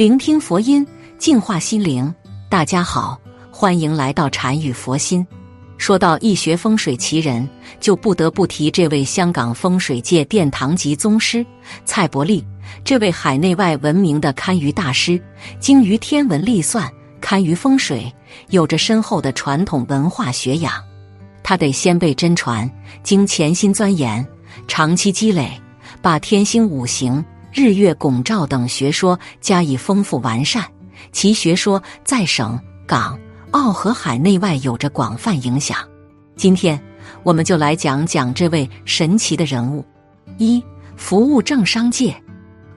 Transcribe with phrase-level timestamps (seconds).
[0.00, 0.86] 聆听佛音，
[1.18, 2.10] 净化心灵。
[2.48, 5.26] 大家好，欢迎来到禅语佛心。
[5.76, 7.46] 说到易学风水奇人，
[7.80, 11.44] 就不得不提这位香港风水界殿堂级宗师
[11.84, 12.42] 蔡伯利。
[12.82, 15.22] 这位海内外闻名的堪舆大师，
[15.58, 16.90] 精于天文历算，
[17.20, 18.10] 堪舆风水，
[18.48, 20.72] 有着深厚的传统文化学养。
[21.42, 22.66] 他得先辈真传，
[23.02, 24.26] 经潜心钻研，
[24.66, 25.50] 长期积累，
[26.00, 27.22] 把天星五行。
[27.52, 30.64] 日月拱照等学说加以丰富完善，
[31.12, 33.18] 其学说在省、港、
[33.50, 35.78] 澳和海内外有着广泛影响。
[36.36, 36.80] 今天，
[37.22, 39.84] 我们就来讲讲这位神奇的人物。
[40.38, 40.62] 一、
[40.96, 42.14] 服务政商界，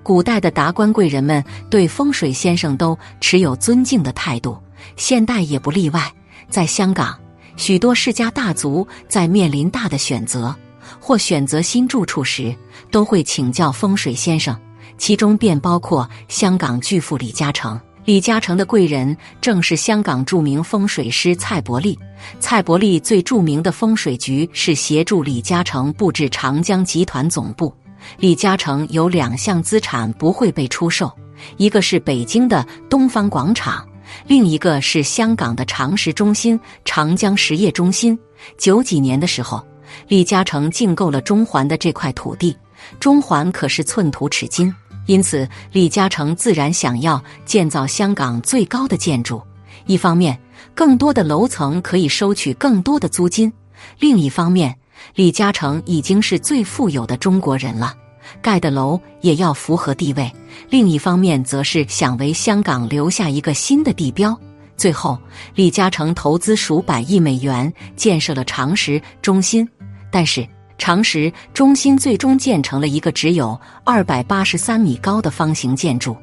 [0.01, 4.57] 古代的达官贵人们对风水先生都持有尊敬的态度，
[4.95, 6.11] 现代也不例外。
[6.49, 7.17] 在香港，
[7.55, 10.53] 许多世家大族在面临大的选择。
[10.99, 12.53] 或选择新住处时，
[12.91, 14.55] 都会请教风水先生，
[14.97, 17.79] 其中便包括香港巨富李嘉诚。
[18.05, 21.97] 李嘉诚的贵人正是香港著名风水师蔡伯利。
[22.39, 27.73] 蔡伯利最著名的风水局是协助李嘉诚布置长江集团总部。
[28.17, 31.11] 李嘉诚有两项资产不会被出售，
[31.55, 33.87] 一个是北京的东方广场，
[34.27, 38.17] 另一个是香港的长实中心——长江实业中心。
[38.57, 39.65] 九几年的时候。
[40.07, 42.57] 李嘉诚竞购了中环的这块土地，
[42.99, 44.73] 中环可是寸土尺金，
[45.05, 49.41] 因此李嘉诚自然想要建造香港最高的建筑。
[49.85, 50.37] 一方面，
[50.73, 53.51] 更多的楼层可以收取更多的租金；
[53.99, 54.73] 另一方面，
[55.15, 57.93] 李嘉诚已经是最富有的中国人了，
[58.41, 60.31] 盖的楼也要符合地位。
[60.69, 64.37] 另一方面，则是想为香港留下一个新的地标。
[64.77, 65.19] 最后，
[65.53, 69.67] 李嘉诚投资数百亿美元建设了长实中心。
[70.09, 70.47] 但是
[70.83, 76.13] 长实中心最终建成了一个只有二百八十三米高的方形建筑，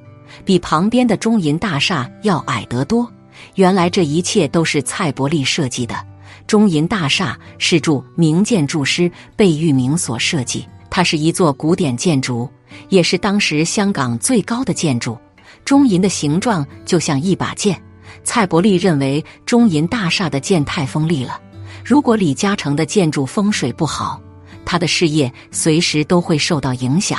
[0.44, 3.10] 比旁边的中银大厦要矮得多。
[3.54, 5.94] 原来这一切都是蔡伯利设计的。
[6.46, 12.46] 中银大厦是著名建筑师贝聿铭所设计，它是一座古典建筑，
[12.90, 15.16] 也是当时香港最高的建筑。
[15.64, 17.82] 中银的形状就像一把剑，
[18.24, 21.40] 蔡伯利认为中银大厦的剑太锋利了。
[21.82, 24.20] 如果李嘉诚的建筑风水不好，
[24.64, 27.18] 他的事业随时都会受到影响。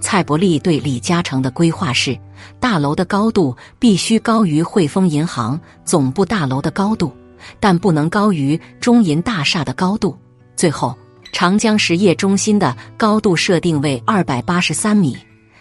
[0.00, 2.18] 蔡伯利对李嘉诚的规划是：
[2.58, 7.12] 大楼的高度必须高于汇丰银行总部大楼的高度，
[7.60, 10.16] 但不能高于中银大厦的高度。
[10.56, 10.96] 最后，
[11.32, 15.16] 长江实业中心的高度设定为二百八十三米。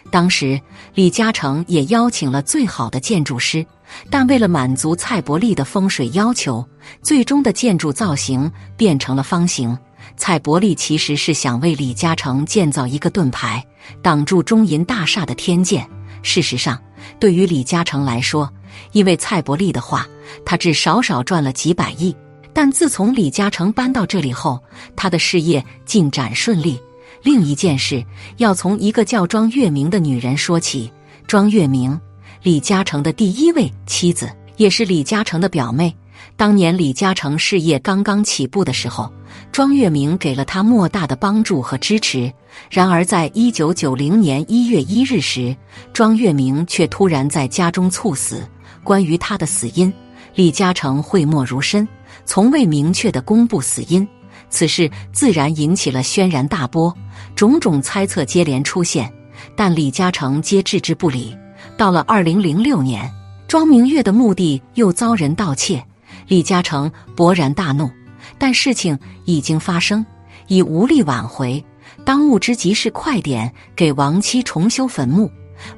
[0.10, 0.60] 当时，
[0.96, 3.66] 李嘉诚也邀请了最好的建筑师。
[4.10, 6.66] 但为了满足蔡伯利的风水要求，
[7.02, 9.78] 最终的建筑造型变成了方形。
[10.18, 13.66] 蔡伯利其实是想为李嘉诚建造一个盾牌，
[14.02, 15.88] 挡住中银大厦的天剑。
[16.22, 16.80] 事实上，
[17.20, 18.52] 对于李嘉诚来说，
[18.92, 20.08] 因为蔡伯利的话，
[20.46, 22.16] 他至少少赚了几百亿。
[22.54, 24.62] 但自从李嘉诚搬到这里后，
[24.96, 26.80] 他的事业进展顺利。
[27.24, 28.04] 另一件事
[28.38, 30.92] 要从一个叫庄月明的女人说起，
[31.28, 32.00] 庄月明。
[32.44, 35.96] 李嘉诚的第一位妻子，也是李嘉诚的表妹。
[36.36, 39.12] 当年李嘉诚事业刚刚起步的时候，
[39.52, 42.32] 庄月明给了他莫大的帮助和支持。
[42.70, 45.56] 然而，在一九九零年一月一日时，
[45.94, 48.48] 庄月明却突然在家中猝死。
[48.84, 49.94] 关于他的死因，
[50.34, 51.88] 李嘉诚讳莫如深，
[52.26, 54.08] 从未明确的公布死因。
[54.50, 56.94] 此事自然引起了轩然大波，
[57.36, 59.12] 种种猜测接连出现，
[59.56, 61.38] 但李嘉诚皆置之不理。
[61.78, 63.10] 到了二零零六年，
[63.48, 65.82] 庄明月的墓地又遭人盗窃，
[66.32, 67.92] 李嘉诚勃然大怒，
[68.38, 70.06] 但事情已经发生，
[70.48, 71.62] 已无力挽回。
[72.06, 75.30] 当务之急是快点给亡妻重修坟墓。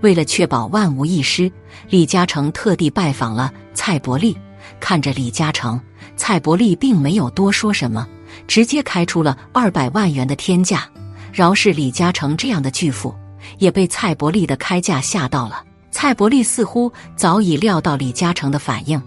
[0.02, 1.52] 为了确保万无一失，
[1.90, 4.38] 李嘉诚特地拜访了蔡伯利。
[4.80, 5.82] 看着李嘉诚，
[6.16, 8.08] 蔡伯利并没有多说什么，
[8.46, 10.88] 直接开出了二百万元的天价。
[11.32, 13.12] 饶是李嘉诚这样的巨富，
[13.58, 15.64] 也被蔡伯利的开价吓到了。
[15.90, 19.02] 蔡伯利似乎早已料到李嘉诚的反应，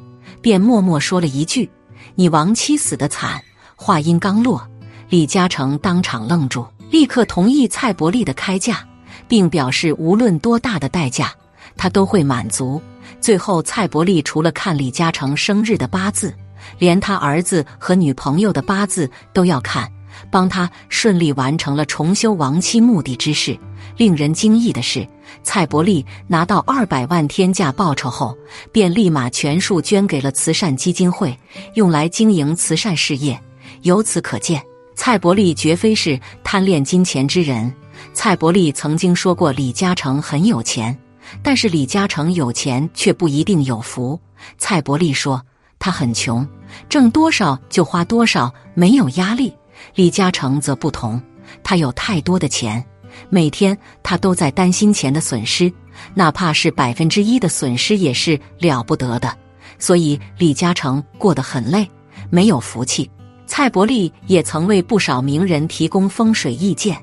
[0.47, 1.69] 便默默说了一句
[2.15, 3.43] ：“你亡妻死得惨。”
[3.75, 4.65] 话音刚落，
[5.09, 8.79] 李嘉诚当场愣住，立刻同意蔡伯利的开价，
[9.27, 11.33] 并表示无论多大的代价，
[11.77, 12.81] 他都会满足。
[13.21, 16.33] 最后，蔡伯利除了看李嘉诚生日的八字，
[16.79, 19.91] 连他儿子和女朋友的八字都要看，
[20.31, 23.59] 帮他顺利完成了重修亡妻墓地之事。
[23.97, 25.07] 令人惊异的是。
[25.43, 28.37] 蔡伯利拿到二百万天价报酬后，
[28.73, 31.37] 便立马全数捐给了慈善基金会，
[31.75, 33.39] 用来经营慈善事业。
[33.83, 34.63] 由此可见，
[34.95, 37.73] 蔡伯利绝非是贪恋金钱之人。
[38.13, 40.97] 蔡伯利曾经说过李嘉诚很有钱，
[41.43, 44.19] 但是李嘉诚有钱却不一定有福。
[44.59, 45.41] 蔡伯利说
[45.79, 46.47] 他很穷，
[46.89, 49.53] 挣多少就花多少，没有压力。
[49.95, 51.21] 李嘉诚则不同，
[51.63, 52.85] 他有太多的钱，
[53.29, 55.73] 每天他都在担心钱的损失，
[56.15, 59.37] 哪怕是百分之一的损失也是了不得的。
[59.79, 61.89] 所以李嘉诚过得很累，
[62.31, 63.11] 没有福气。
[63.47, 66.97] 蔡伯利也曾为不少名人提供风水意见。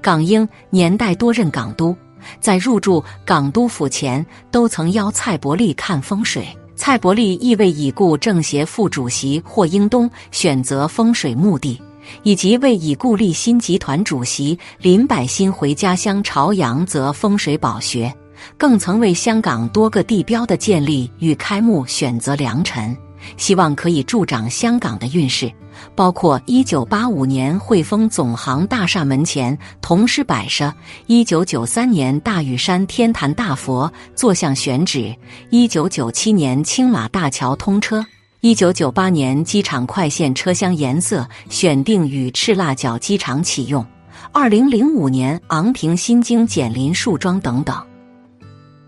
[0.00, 1.94] 港英年代多任港督，
[2.40, 6.46] 在入住港督府前，都曾邀蔡伯利看风水。
[6.74, 11.78] 蔡伯利亦为已故政协副主席霍英东选择风水墓地，
[12.22, 18.12] 以及为已故立新集团主席林百欣回家乡朝阳择风水宝穴，
[18.56, 22.96] 更曾为香港多个地标的建立与开幕选择良辰。
[23.36, 25.52] 希望可以助长香港的运势，
[25.94, 30.72] 包括一九八五年汇丰总行大厦门前铜狮摆设，
[31.06, 35.14] 一九九三年大屿山天坛大佛坐像选址，
[35.50, 38.02] 一九九七年青马大桥通车，
[38.42, 43.84] 一九九八年机场快线车厢颜色选定与赤腊角机场启用，
[44.32, 47.76] 二零零五年昂坪新京减林树桩等等。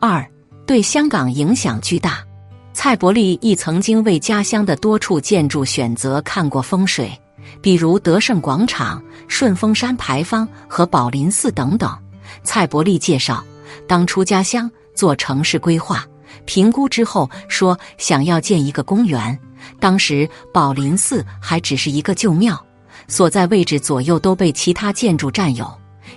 [0.01, 0.27] 二
[0.67, 2.25] 对香港影响巨大。
[2.73, 7.13] 蔡伯利亦曾经为家乡的多处建筑选择看过风水，
[7.61, 11.95] 比如德胜广场、顺峰山牌坊和宝林寺等等。
[12.43, 13.45] 蔡伯利介绍，
[13.87, 16.07] 当初家乡做城市规划
[16.45, 19.39] 评估之后，说想要建一个公园。
[19.79, 22.61] 当时宝林寺还只是一个旧庙，
[23.09, 25.71] 所在位置左右都被其他建筑占有，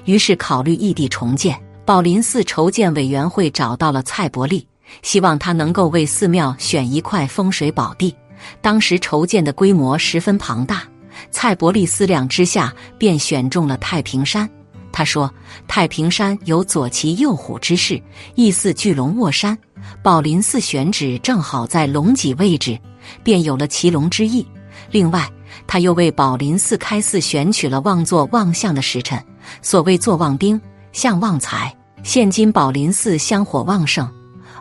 [0.06, 1.60] 于是考虑异地重建。
[1.86, 4.68] 宝林寺筹建委员会找到了蔡伯利。
[5.02, 8.16] 希望他能够为寺庙选一块风水宝地。
[8.62, 10.84] 当时筹建的规模十分庞大，
[11.32, 14.48] 蔡伯利思量之下，便选中了太平山。
[14.92, 15.30] 他说
[15.68, 18.00] ：“太平山有左骑右虎之势，
[18.36, 19.58] 意似巨龙卧山。
[20.01, 22.80] 宝林寺选址正好在龙脊位置，
[23.24, 24.45] 便有了骑龙之意。
[24.92, 25.30] 另外，
[25.68, 29.22] 他又为宝林寺开寺选取了旺坐旺相的时辰。
[29.62, 30.60] 所谓坐旺丁，
[30.92, 31.75] 相旺财。
[32.04, 34.10] 现今宝林寺香火旺盛。”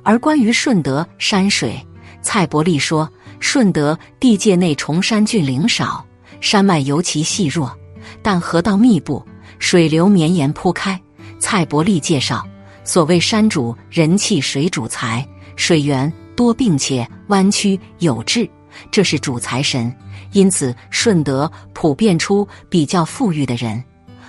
[0.03, 1.75] 而关于顺德山水，
[2.21, 3.09] 蔡伯利说：
[3.41, 6.05] 顺德地界内崇山峻岭少，
[6.43, 7.75] 山脉尤其细弱，
[8.23, 9.25] 但河道密布，
[9.59, 11.01] 水流绵延铺开。
[11.39, 12.47] 蔡伯利介绍，
[12.85, 15.27] 所谓山主人气，水主财，
[15.57, 18.49] 水源多并且弯曲有致，
[18.91, 19.93] 这是主财神。
[20.33, 23.83] 因此，顺德普遍出比较富裕的人。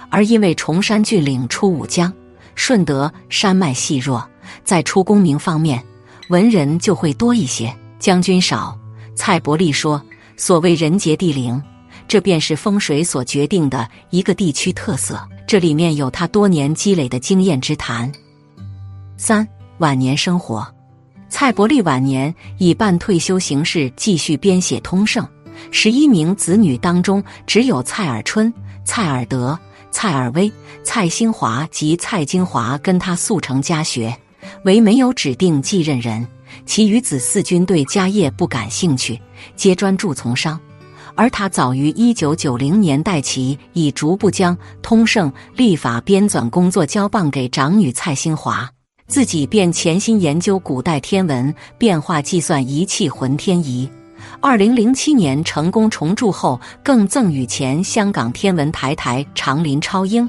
[0.09, 2.11] 而因为崇山峻岭出武江，
[2.53, 4.25] 顺德山脉细弱。
[4.63, 5.83] 在出功名方面，
[6.29, 8.77] 文人就会多一些，将军少。
[9.15, 10.01] 蔡伯利说
[10.37, 11.61] ：“所谓人杰地灵，
[12.07, 15.19] 这便是风水所决定的一个地区特色。
[15.47, 18.11] 这里面有他多年积累的经验之谈。”
[19.17, 19.47] 三
[19.77, 20.65] 晚年生活，
[21.29, 25.23] 蔡伯利晚年以半退休形式继续编写《通胜》，
[25.71, 28.53] 十一名子女当中，只有蔡尔春、
[28.83, 29.57] 蔡尔德、
[29.89, 30.51] 蔡尔威、
[30.83, 34.15] 蔡兴华及蔡金华跟他速成家学。
[34.63, 36.25] 唯没有指定继任人，
[36.65, 39.19] 其余子嗣均对家业不感兴趣，
[39.55, 40.59] 皆专注从商。
[41.15, 48.69] 而他早于一九九零年代起，已逐步将通胜历法编纂工作交棒给长女蔡新华，
[49.07, 53.89] 自己便潜心研究古代天文变化计算仪器浑天仪。
[54.41, 60.27] 二零零七年成功重铸后，更赠予前香港天文台台长林超英。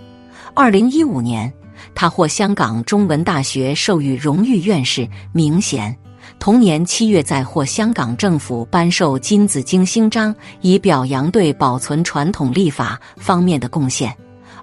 [0.54, 1.52] 二零一五年。
[1.94, 5.94] 他获香港中文大学授予荣誉院士名衔，
[6.38, 14.14] 同年七月再获香港政府颁授金紫荆星章，以表扬对保存传统历法方面的贡献。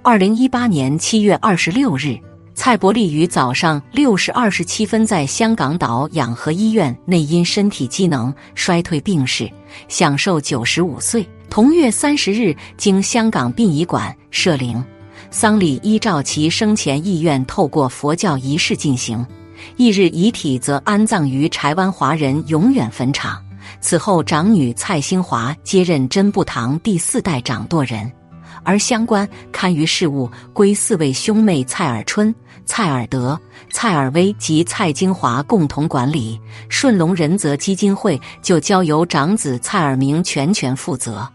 [0.02, 2.18] 二零一八年七月二十六日，
[2.56, 9.52] 蔡伯利于早上六时二十七分在香港岛养和医院内因身体机能衰退病逝，
[9.88, 11.28] 享寿九十五岁。
[11.50, 14.84] 同月三十日，经香港殡仪馆设灵。
[15.32, 19.26] 丧礼依照其生前意愿，透过佛教仪式进行。
[19.78, 23.44] 翌日遗体则安葬于柴湾华人永远坟场。
[23.82, 28.12] 此后，长女蔡兴华接任真布堂第四代掌舵人，
[28.64, 32.34] 而相关堪舆事务归四位兄妹蔡尔春、
[32.66, 33.40] 蔡尔德、
[33.72, 36.40] 蔡尔威及蔡京华共同管理。
[36.70, 41.28] 顺龙仁泽基金会就交由长子蔡尔明全权负责。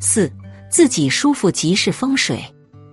[0.00, 0.30] 四，
[0.70, 2.44] 自己舒服即是风水。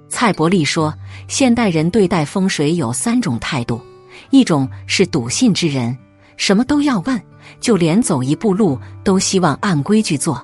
[0.07, 0.93] 蔡伯利说
[1.27, 3.81] ：“现代人对待风水有三种态度，
[4.29, 5.95] 一种是笃信之人，
[6.37, 7.21] 什么都要问，
[7.59, 10.35] 就连走一步路都希望按规矩做；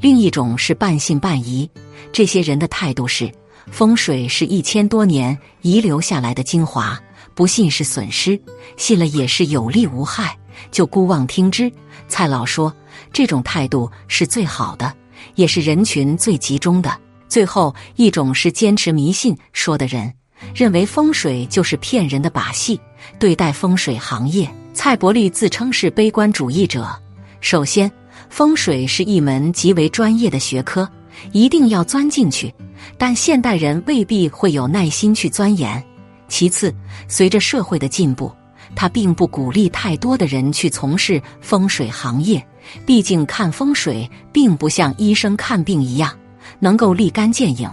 [0.00, 1.68] 另一种是半信半疑，
[2.12, 3.30] 这些人的态度是
[3.70, 7.00] 风水是一千多年遗留下来的精华，
[7.34, 8.40] 不信是损失，
[8.76, 10.36] 信了也是有利无害，
[10.70, 11.70] 就姑妄听之。
[12.06, 12.72] 蔡老说，
[13.12, 14.92] 这种态度是最好的，
[15.34, 16.94] 也是人群最集中的。
[17.26, 20.12] 最后一种是坚持迷信说的人，
[20.54, 22.78] 认为风水就是骗人的把戏。
[23.18, 26.88] 对待风水行业，蔡伯利自称是悲观主义者。
[27.40, 27.90] 首先，
[28.28, 30.88] 风水是一门极为专业的学科，
[31.32, 32.52] 一定要钻进去。
[32.98, 35.82] 但现代人未必会有耐心去钻研。
[36.28, 36.74] 其次，
[37.08, 38.32] 随着社会的进步，
[38.74, 42.44] 他并不鼓励太多的人去从事风水行业。
[42.86, 46.16] 毕竟，看风水并不像医生看病一样。
[46.60, 47.70] 能够立竿见影，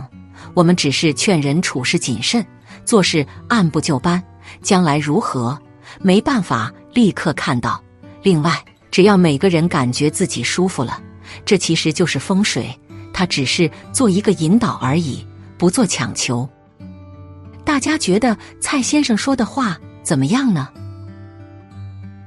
[0.54, 2.46] 我们只是劝人处事谨慎，
[2.86, 4.22] 做事按部就班。
[4.62, 5.58] 将来如何，
[6.02, 7.82] 没办法立刻看到。
[8.22, 8.54] 另外，
[8.90, 11.02] 只要每个人感觉自己舒服了，
[11.46, 12.78] 这其实就是风水。
[13.14, 15.26] 他只是做一个引导而已，
[15.58, 16.48] 不做强求。
[17.64, 20.68] 大家觉得蔡先生说的话怎么样呢？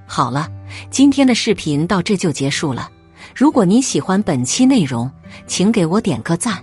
[0.06, 0.48] 好了，
[0.90, 2.90] 今天的视频到这就结束了。
[3.34, 5.10] 如果您喜欢本期内容，
[5.46, 6.62] 请给我点个赞，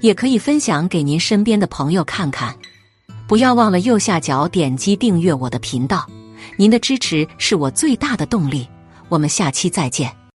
[0.00, 2.54] 也可以分享给您身边的朋友看看。
[3.28, 6.06] 不要忘了右下角点击订阅我的频道，
[6.56, 8.66] 您的支持是我最大的动力。
[9.08, 10.21] 我们下期再见。